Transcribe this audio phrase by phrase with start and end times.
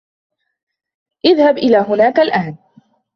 [1.25, 2.55] إذهب إلى هناك الآن.